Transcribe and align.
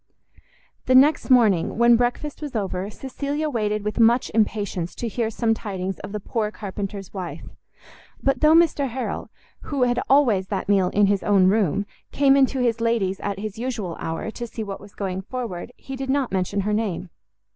The 0.87 0.95
next 0.95 1.29
morning, 1.29 1.77
when 1.77 1.95
breakfast 1.95 2.41
was 2.41 2.55
over, 2.55 2.89
Cecilia 2.89 3.51
waited 3.51 3.83
with 3.83 3.99
much 3.99 4.31
impatience 4.33 4.95
to 4.95 5.07
hear 5.07 5.29
some 5.29 5.53
tidings 5.53 5.99
of 5.99 6.11
the 6.11 6.19
poor 6.19 6.49
carpenter's 6.49 7.13
wife; 7.13 7.43
but 8.23 8.41
though 8.41 8.55
Mr 8.55 8.89
Harrel, 8.89 9.29
who 9.65 9.83
had 9.83 9.99
always 10.09 10.47
that 10.47 10.67
meal 10.67 10.89
in 10.89 11.05
his 11.05 11.21
own 11.21 11.45
room, 11.49 11.85
came 12.11 12.35
into 12.35 12.61
his 12.61 12.81
lady's 12.81 13.19
at 13.19 13.37
his 13.37 13.59
usual 13.59 13.95
hour, 13.99 14.31
to 14.31 14.47
see 14.47 14.63
what 14.63 14.81
was 14.81 14.95
going 14.95 15.21
forward, 15.21 15.71
he 15.77 15.95
did 15.95 16.09
not 16.09 16.31
mention 16.31 16.61
her 16.61 16.73
name. 16.73 17.11